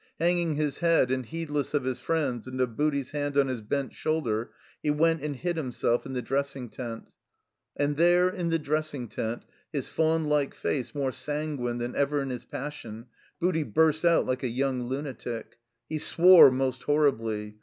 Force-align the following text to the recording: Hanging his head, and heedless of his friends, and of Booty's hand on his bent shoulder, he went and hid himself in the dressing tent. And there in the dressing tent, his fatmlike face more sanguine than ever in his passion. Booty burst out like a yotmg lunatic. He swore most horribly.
Hanging 0.19 0.55
his 0.55 0.79
head, 0.79 1.11
and 1.11 1.23
heedless 1.23 1.75
of 1.75 1.83
his 1.83 1.99
friends, 1.99 2.47
and 2.47 2.59
of 2.59 2.75
Booty's 2.75 3.11
hand 3.11 3.37
on 3.37 3.47
his 3.49 3.61
bent 3.61 3.93
shoulder, 3.93 4.49
he 4.81 4.89
went 4.89 5.21
and 5.21 5.35
hid 5.35 5.57
himself 5.57 6.07
in 6.07 6.13
the 6.13 6.23
dressing 6.23 6.69
tent. 6.69 7.13
And 7.77 7.97
there 7.97 8.27
in 8.27 8.49
the 8.49 8.57
dressing 8.57 9.07
tent, 9.07 9.45
his 9.71 9.89
fatmlike 9.89 10.55
face 10.55 10.95
more 10.95 11.11
sanguine 11.11 11.77
than 11.77 11.93
ever 11.93 12.19
in 12.19 12.31
his 12.31 12.45
passion. 12.45 13.05
Booty 13.39 13.61
burst 13.61 14.03
out 14.03 14.25
like 14.25 14.41
a 14.41 14.49
yotmg 14.49 14.87
lunatic. 14.87 15.59
He 15.87 15.99
swore 15.99 16.49
most 16.49 16.81
horribly. 16.81 17.57